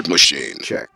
bird 0.00 0.08
machine. 0.08 0.56
Check. 0.62 0.88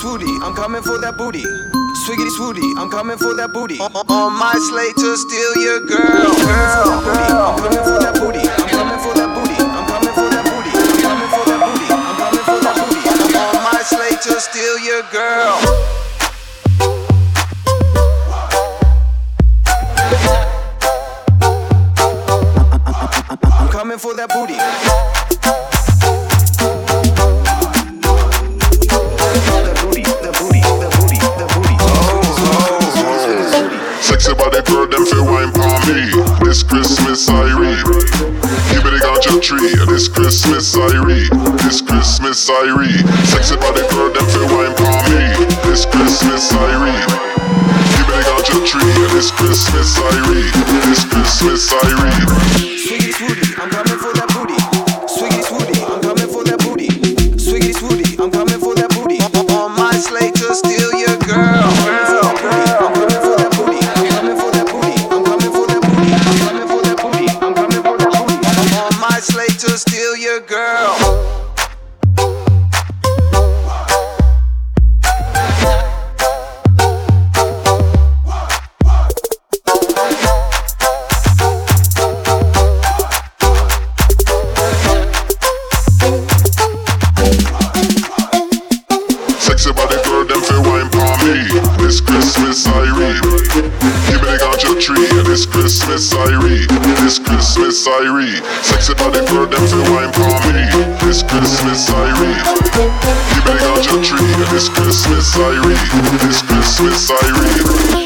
swooty, 0.00 0.32
I'm 0.42 0.54
coming 0.54 0.82
for 0.82 0.98
that 0.98 1.16
booty. 1.18 1.44
Swiggity 2.08 2.32
swooty, 2.32 2.64
I'm 2.80 2.90
coming 2.90 3.18
for 3.18 3.34
that 3.36 3.52
booty. 3.52 3.78
On 3.80 4.32
my 4.32 4.56
slate 4.56 4.96
to 4.96 5.16
steal 5.16 5.52
your 5.60 5.80
girl, 5.84 6.32
girl. 6.40 7.52
I'm 7.52 7.60
coming 7.60 7.84
for 7.84 8.00
that 8.00 8.16
booty. 8.16 8.40
I'm 8.40 8.68
coming 8.72 8.96
for 9.04 9.12
that 9.12 9.28
booty. 9.36 9.60
I'm 9.60 9.84
coming 9.84 10.14
for 10.16 10.28
that 10.32 10.44
booty. 10.48 10.72
I'm 10.72 10.96
coming 11.04 11.28
for 11.28 11.44
that 11.44 11.60
booty. 11.60 11.86
I'm 11.92 12.16
coming 12.16 12.44
for 12.48 12.58
that 12.64 12.76
booty. 12.80 13.08
On 13.36 13.60
my 13.60 13.80
slate 13.84 14.20
to 14.24 14.40
steal 14.40 14.78
your 14.80 15.04
girl. 15.12 15.60
coming 23.70 23.98
for 23.98 24.14
that 24.14 24.28
booty. 24.28 25.19
Christmas 40.40 40.74
I 40.74 41.04
read. 41.04 41.30
This 41.60 41.82
Christmas 41.82 42.48
I 42.48 42.72
read. 42.72 43.04
Sexy 43.28 43.56
body 43.56 43.82
girl, 43.92 44.08
them 44.08 44.24
feel 44.32 44.48
wine 44.48 44.72
for 44.72 44.88
me. 45.12 45.36
This 45.68 45.84
Christmas 45.84 46.50
I 46.54 46.80
read. 46.80 47.10
You 48.00 48.04
better 48.08 48.24
got 48.24 48.48
your 48.48 48.64
tree. 48.64 49.04
This 49.12 49.30
Christmas 49.30 49.98
I 49.98 50.16
read. 50.32 50.54
This 50.88 51.04
Christmas 51.04 51.70
I 51.70 52.04
read. 52.04 52.09
Christmas 97.80 97.86
I 97.86 98.14
read. 98.14 98.44
Sex 98.62 98.90
it 98.90 99.00
out 99.00 99.14
girl, 99.28 99.46
them 99.46 99.66
feel 99.66 99.82
wine 99.94 100.12
for 100.12 100.28
me. 100.52 100.66
This 101.00 101.22
Christmas 101.22 101.88
I 101.88 102.12
read. 102.20 102.44
He 103.32 103.40
beg 103.40 103.62
on 103.62 103.82
your 103.84 104.04
tree. 104.04 104.20
It's 104.54 104.68
Christmas 104.68 105.34
I 105.36 105.56
read. 105.66 106.20
This 106.20 106.42
Christmas 106.42 107.10
I. 107.10 107.99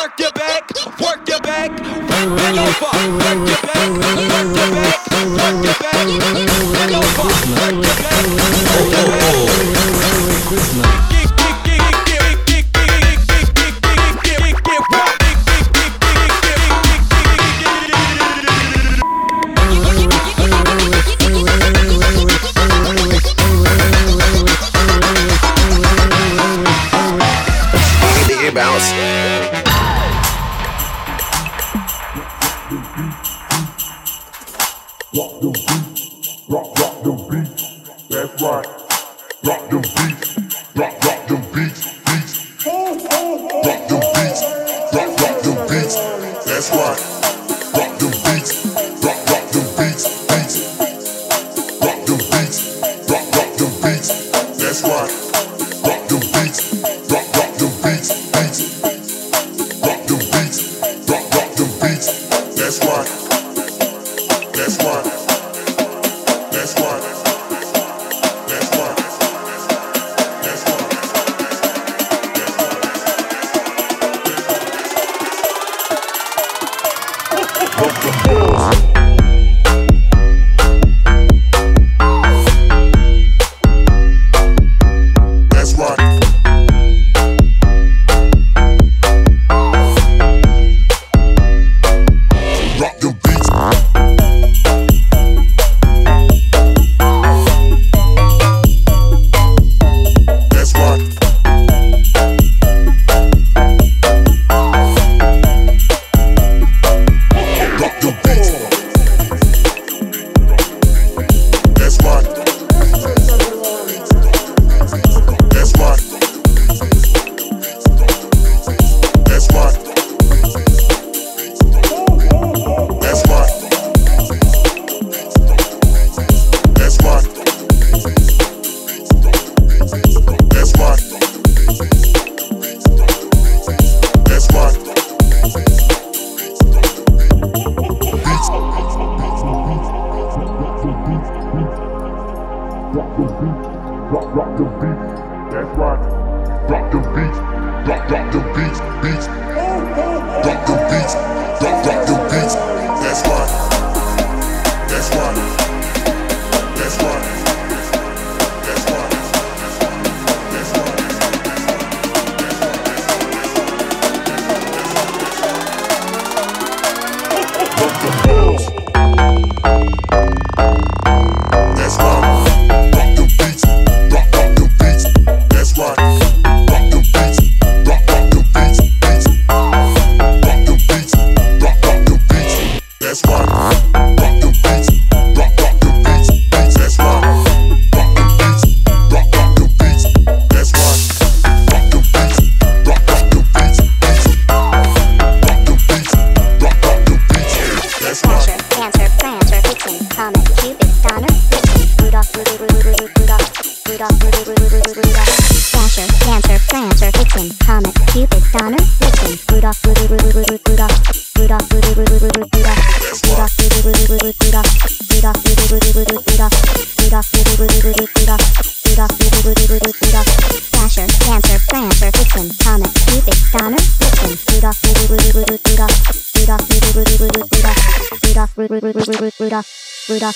work 0.00 0.18
your 0.18 0.32
back, 0.32 0.70
work 0.98 1.28
your 1.28 1.40
back, 1.40 1.70
work, 1.70 2.36
back 2.38 2.56
over, 2.56 2.96
work 3.18 3.48
your 3.48 4.16
back. 4.16 4.29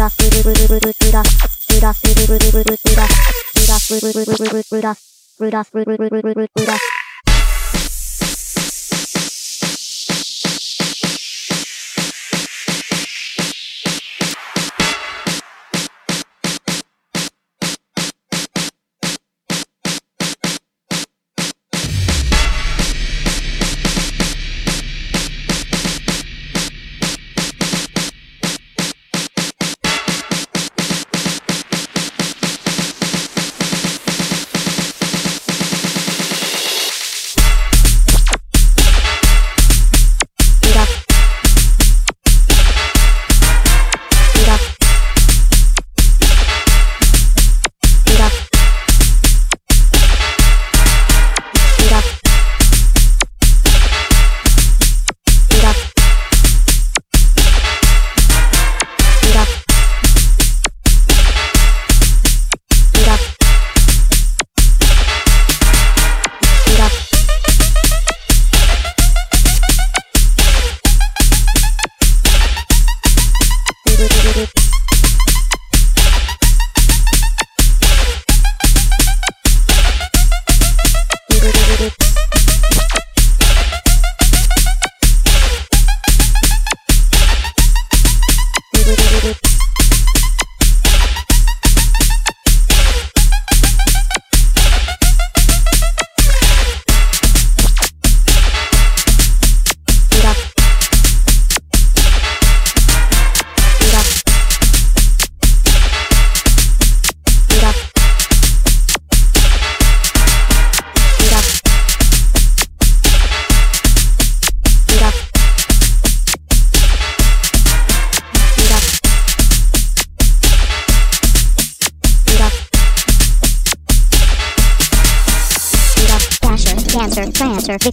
Rudolph, 0.00 0.16
Rudolph, 0.18 0.70
Rudolph, 0.70 1.28
Rudolph, 1.68 2.00
Rudolph, 2.00 2.54
Rudolph, 2.54 2.88
Rudolph, 2.88 3.20
Rudolph, 3.52 3.92
Rudolph, 4.00 4.72
Rudolph, 4.72 4.98
Rudolph, 5.38 5.68
Rudolph, 5.74 6.12
Rudolph, 6.14 6.48
Rudolph, 6.56 6.99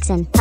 Jackson. 0.07 0.36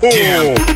Damn. 0.00 0.69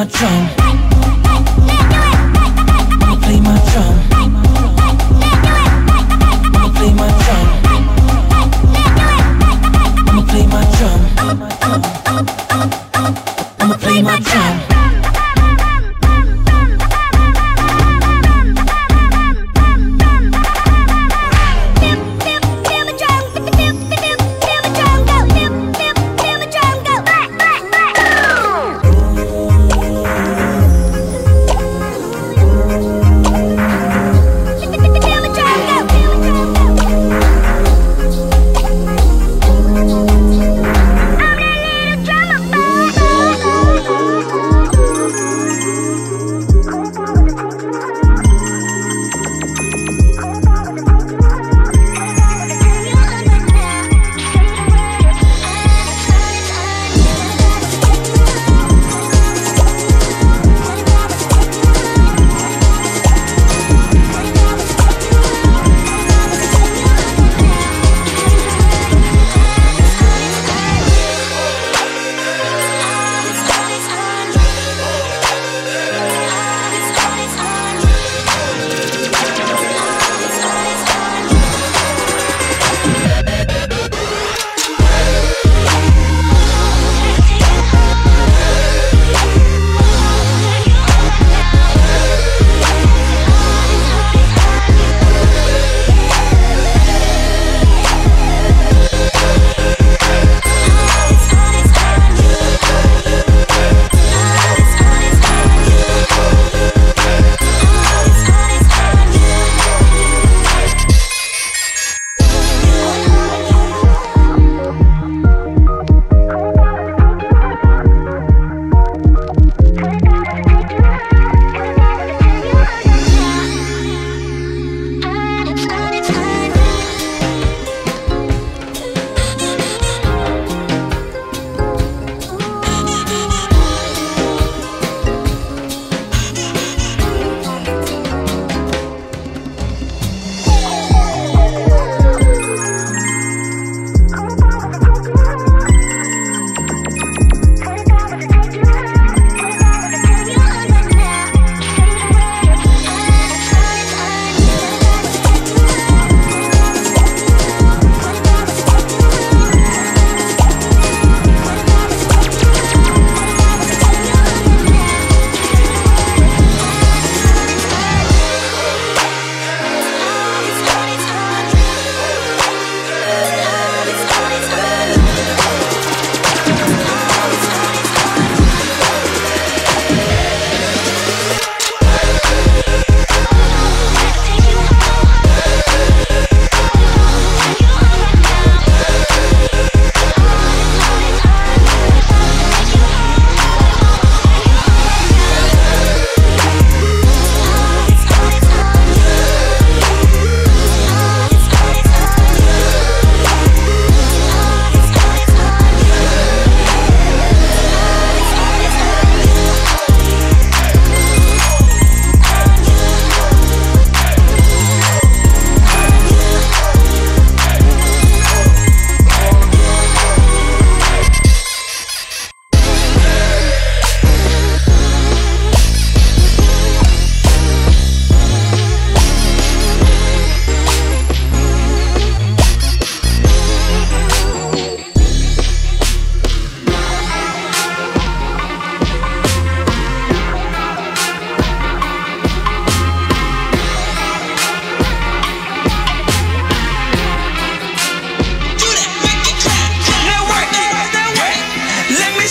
my 0.00 0.06
trunk. 0.06 0.49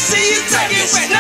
see 0.10 0.34
you 0.34 0.42
take 0.50 0.74
it 0.74 0.90
with 0.92 1.19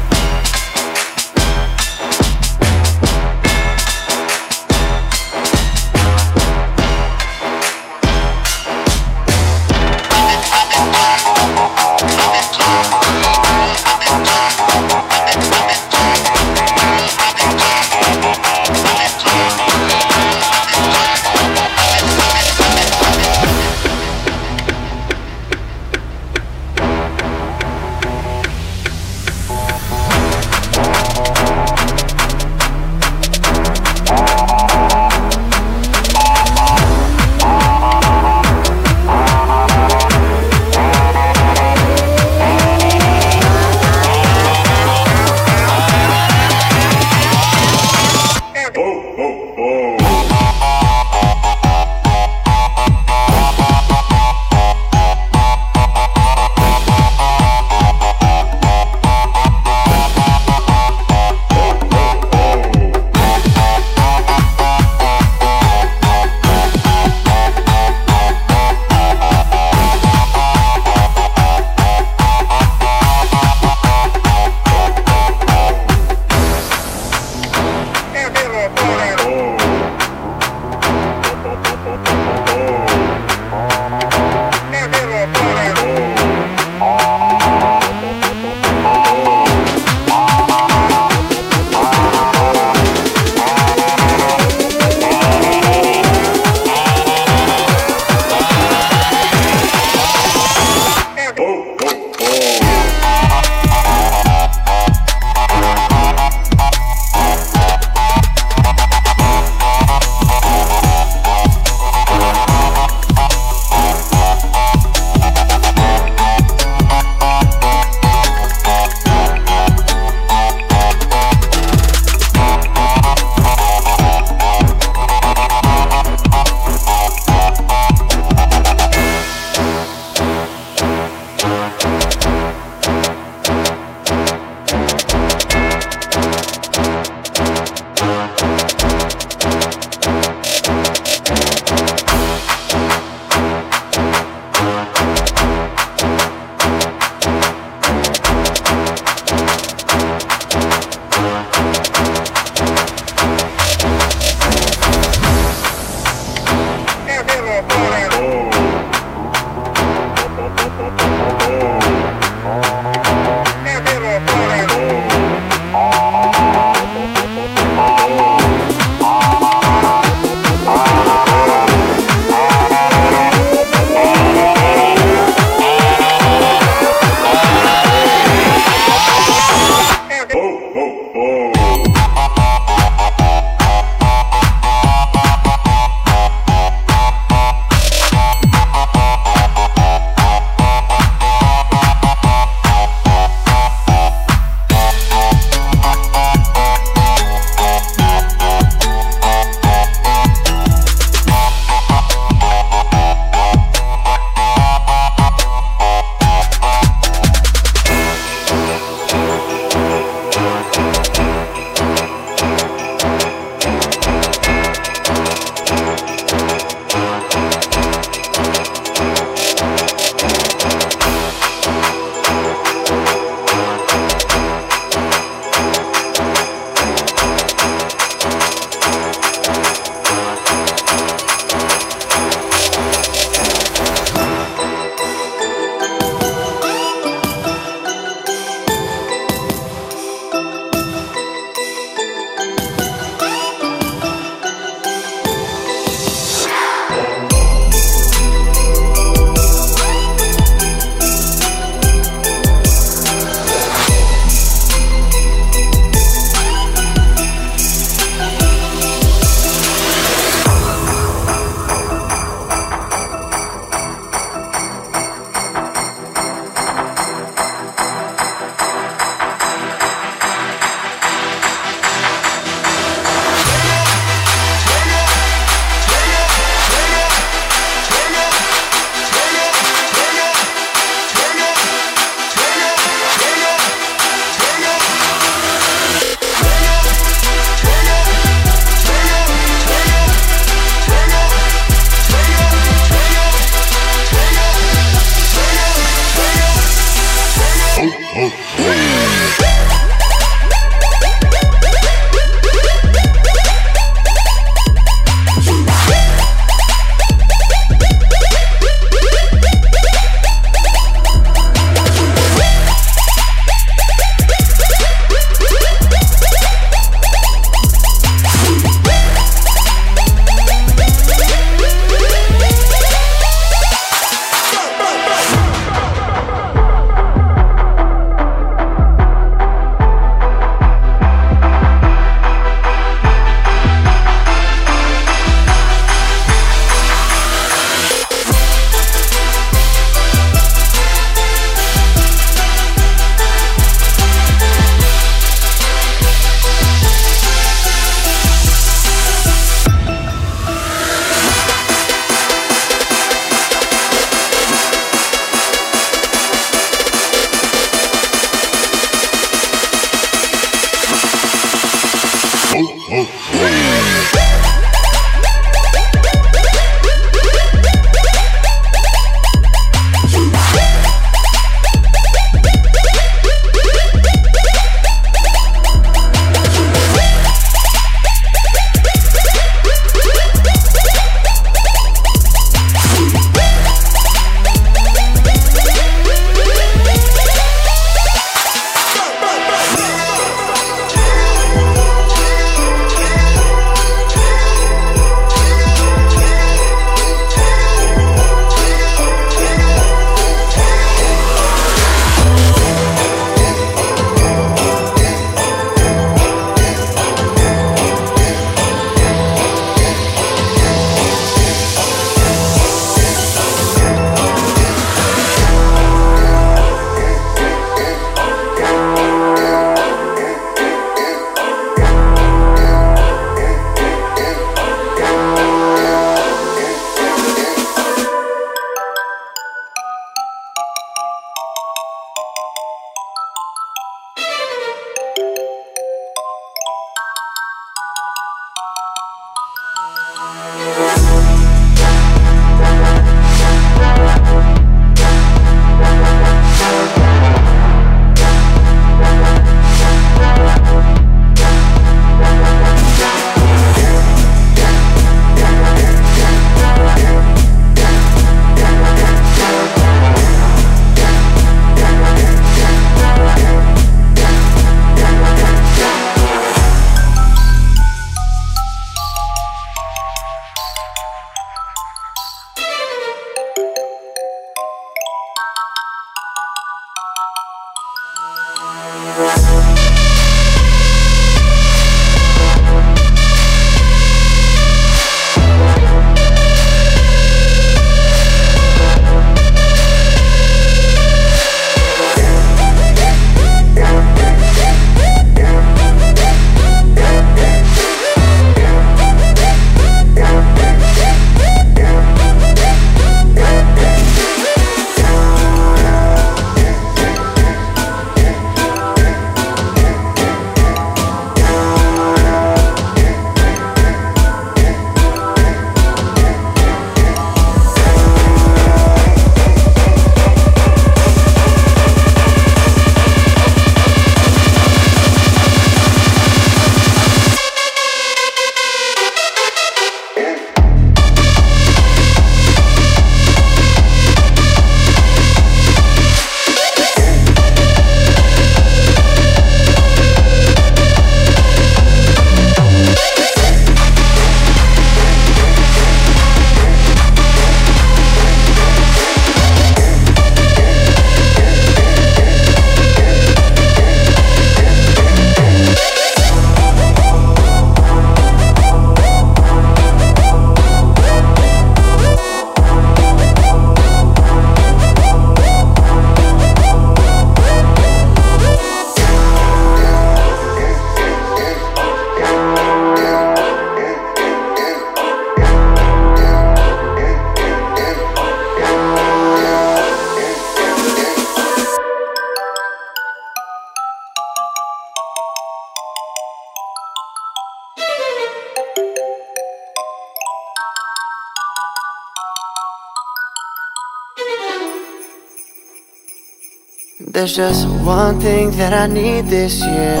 There's 597.26 597.36
just 597.36 597.66
one 597.84 598.20
thing 598.20 598.52
that 598.52 598.72
I 598.72 598.86
need 598.86 599.24
this 599.24 599.60
year. 599.60 600.00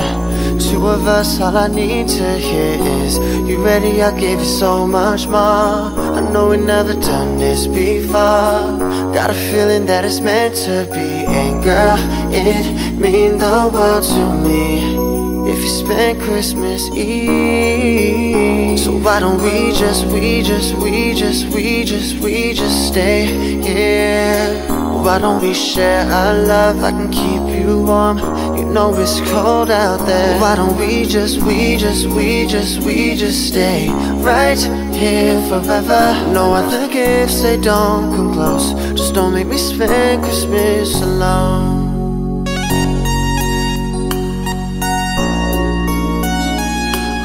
Two 0.60 0.86
of 0.86 1.08
us, 1.08 1.40
all 1.40 1.56
I 1.56 1.66
need 1.66 2.06
to 2.06 2.38
hear 2.38 2.78
is 3.02 3.18
You 3.48 3.64
ready? 3.64 4.00
I 4.00 4.16
gave 4.16 4.38
you 4.38 4.44
so 4.44 4.86
much 4.86 5.26
more. 5.26 5.90
I 6.18 6.20
know 6.32 6.50
we 6.50 6.56
never 6.56 6.92
done 6.92 7.36
this 7.36 7.66
before. 7.66 8.78
Got 9.12 9.30
a 9.30 9.34
feeling 9.34 9.86
that 9.86 10.04
it's 10.04 10.20
meant 10.20 10.54
to 10.66 10.86
be. 10.94 11.26
And 11.26 11.64
girl, 11.64 11.98
it 12.32 12.94
mean 12.96 13.38
the 13.38 13.70
world 13.74 14.04
to 14.04 14.24
me. 14.46 15.50
If 15.50 15.58
you 15.58 15.68
spend 15.68 16.20
Christmas 16.20 16.88
Eve 16.90 18.78
So 18.78 18.98
why 18.98 19.18
don't 19.18 19.42
we 19.42 19.72
just, 19.72 20.06
we 20.12 20.42
just, 20.42 20.74
we 20.76 21.12
just, 21.12 21.52
we 21.52 21.82
just, 21.82 22.20
we 22.22 22.52
just 22.52 22.86
stay 22.86 23.26
here 23.62 24.85
Why 25.06 25.20
don't 25.20 25.40
we 25.40 25.54
share 25.54 26.04
our 26.10 26.34
love, 26.34 26.82
I 26.82 26.90
can 26.90 27.12
keep 27.12 27.42
you 27.60 27.84
warm. 27.84 28.18
You 28.58 28.64
know 28.64 28.92
it's 28.98 29.20
cold 29.30 29.70
out 29.70 30.04
there. 30.04 30.40
Why 30.40 30.56
don't 30.56 30.76
we 30.76 31.04
just, 31.04 31.40
we 31.42 31.76
just, 31.76 32.06
we 32.06 32.44
just, 32.48 32.80
we 32.80 33.14
just 33.14 33.46
stay 33.46 33.88
Right 33.88 34.58
here 34.92 35.40
forever? 35.48 36.02
No 36.32 36.52
other 36.52 36.88
gifts, 36.92 37.40
they 37.42 37.56
don't 37.56 38.16
come 38.16 38.32
close. 38.32 38.72
Just 38.98 39.14
don't 39.14 39.32
make 39.32 39.46
me 39.46 39.58
spend 39.58 40.24
Christmas 40.24 41.00
alone. 41.00 42.44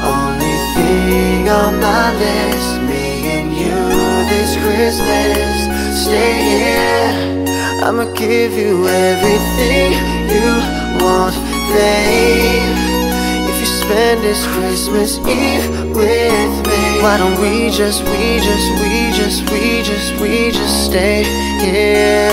Only 0.06 0.56
thing 0.76 1.48
on 1.48 1.80
my 1.80 2.14
list, 2.14 2.80
me 2.88 3.06
and 3.36 3.50
you 3.52 3.74
this 4.30 4.54
Christmas. 4.62 6.04
Stay 6.04 6.34
here, 6.42 7.41
I'ma 7.82 8.04
give 8.14 8.52
you 8.52 8.86
everything 8.86 9.90
you 10.30 10.50
want, 11.02 11.34
babe. 11.74 12.78
If 13.50 13.58
you 13.58 13.66
spend 13.66 14.22
this 14.22 14.46
Christmas 14.54 15.18
Eve 15.26 15.90
with 15.90 16.54
me, 16.62 17.02
why 17.02 17.18
don't 17.18 17.34
we 17.40 17.70
just, 17.70 18.04
we 18.04 18.38
just, 18.38 18.68
we 18.78 19.10
just, 19.18 19.50
we 19.50 19.82
just, 19.82 20.20
we 20.22 20.52
just 20.52 20.86
stay 20.86 21.24
here? 21.58 22.30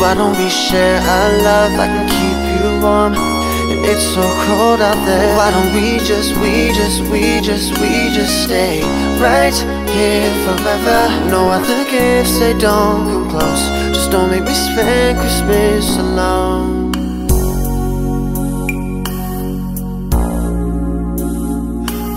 Why 0.00 0.14
don't 0.14 0.32
we 0.38 0.48
share 0.48 0.96
our 0.96 1.30
love? 1.44 1.72
I 1.76 1.86
can 1.86 2.06
keep 2.08 2.38
you 2.56 2.82
warm. 2.82 3.12
And 3.12 3.84
it's 3.84 4.02
so 4.16 4.24
cold 4.48 4.80
out 4.80 4.96
there. 5.04 5.36
Why 5.36 5.50
don't 5.50 5.74
we 5.76 5.98
just, 5.98 6.34
we 6.40 6.72
just, 6.72 7.02
we 7.12 7.42
just, 7.42 7.78
we 7.78 8.08
just 8.16 8.44
stay 8.44 8.80
right 9.20 9.79
here 9.92 10.32
forever? 10.44 11.30
No 11.30 11.48
other 11.48 11.84
gifts, 11.90 12.38
they 12.38 12.52
don't 12.52 13.04
come 13.10 13.30
close. 13.30 13.64
Just 13.94 14.10
don't 14.10 14.30
make 14.30 14.44
me 14.44 14.54
spend 14.54 15.18
Christmas 15.18 15.96
alone. 15.96 16.92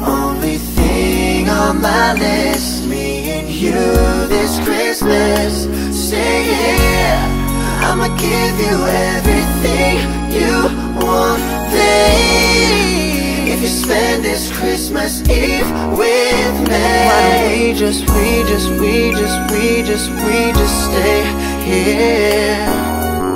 Only 0.05 0.57
thing 0.75 1.49
on 1.49 1.81
my 1.81 2.13
list, 2.13 2.87
me 2.87 3.31
and 3.31 3.49
you 3.49 3.81
this 4.33 4.59
Christmas. 4.65 5.67
Stay 6.07 6.43
here, 6.43 7.21
I'ma 7.87 8.07
give 8.17 8.55
you 8.65 8.77
everything 9.11 9.95
you 10.37 10.53
want, 11.01 11.41
babe. 11.71 12.92
You 13.63 13.69
spend 13.69 14.25
this 14.25 14.51
Christmas 14.51 15.21
Eve 15.29 15.71
with 15.97 16.55
me, 16.67 16.83
why 17.07 17.23
don't 17.31 17.47
we 17.49 17.73
just, 17.73 18.01
we 18.09 18.43
just, 18.43 18.69
we 18.71 19.11
just, 19.11 19.39
we 19.53 19.81
just, 19.83 20.09
we 20.09 20.51
just 20.51 20.77
stay 20.91 21.23
here? 21.63 22.59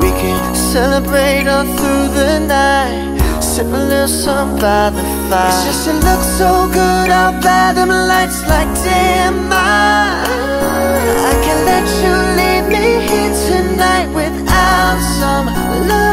We 0.01 0.09
can 0.19 0.53
celebrate 0.53 1.47
all 1.47 1.63
through 1.63 2.09
the 2.19 2.39
night. 2.45 3.41
Sip 3.41 3.67
a 3.67 3.69
little 3.69 4.09
something 4.09 4.59
by 4.59 4.89
the 4.89 5.01
fire. 5.29 5.47
It's 5.47 5.63
just 5.63 5.87
it 5.87 5.93
looks 6.03 6.27
so 6.37 6.67
good 6.73 7.09
out 7.09 7.41
by 7.41 7.71
them 7.71 7.87
lights 7.87 8.41
like 8.49 8.67
damn 8.83 9.47
I, 9.49 10.27
I 11.23 11.33
can't 11.45 11.63
let 11.71 11.87
you 12.03 12.13
leave 12.35 12.67
me 12.75 12.87
here 13.07 13.33
tonight 13.47 14.09
without 14.13 14.99
some 15.21 15.45
love. 15.87 16.06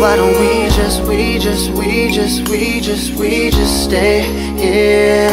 Why 0.00 0.16
don't 0.16 0.32
we 0.40 0.70
just, 0.70 1.02
we 1.02 1.38
just, 1.38 1.70
we 1.72 2.10
just, 2.10 2.48
we 2.48 2.80
just, 2.80 3.12
we 3.16 3.50
just 3.50 3.84
stay 3.84 4.22
here? 4.56 5.30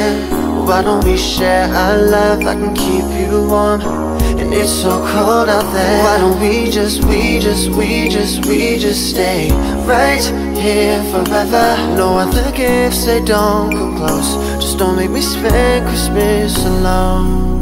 Why 0.67 0.81
don't 0.81 1.05
we 1.05 1.15
share 1.15 1.73
our 1.73 1.95
love, 1.95 2.41
I 2.41 2.53
can 2.53 2.75
keep 2.75 3.05
you 3.17 3.47
warm 3.47 3.79
And 3.79 4.53
it's 4.53 4.69
so 4.69 4.89
cold 5.07 5.47
out 5.47 5.71
there. 5.71 6.03
Why 6.03 6.17
don't 6.17 6.41
we 6.41 6.69
just, 6.69 7.05
we 7.05 7.39
just, 7.39 7.69
we 7.69 8.09
just, 8.09 8.45
we 8.45 8.77
just 8.77 9.11
stay 9.11 9.49
Right 9.85 10.25
here 10.57 11.01
forever? 11.11 11.77
No 11.95 12.17
other 12.17 12.51
gifts, 12.51 13.05
they 13.05 13.23
don't 13.23 13.71
come 13.71 13.95
close. 13.95 14.35
Just 14.61 14.77
don't 14.79 14.97
make 14.97 15.11
me 15.11 15.21
spend 15.21 15.87
Christmas 15.87 16.57
alone 16.65 17.56